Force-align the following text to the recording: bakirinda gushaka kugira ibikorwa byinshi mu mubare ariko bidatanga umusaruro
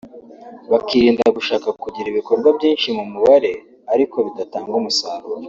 bakirinda 0.71 1.25
gushaka 1.37 1.67
kugira 1.83 2.07
ibikorwa 2.09 2.47
byinshi 2.57 2.87
mu 2.97 3.03
mubare 3.11 3.51
ariko 3.93 4.15
bidatanga 4.25 4.73
umusaruro 4.81 5.39